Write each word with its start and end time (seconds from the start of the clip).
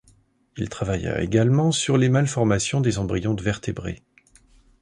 Il 0.57 0.67
travailla 0.67 1.21
également 1.21 1.71
sur 1.71 1.95
les 1.95 2.09
malformations 2.09 2.81
des 2.81 2.97
embryons 2.97 3.35
de 3.35 3.43
vertébrés. 3.43 4.01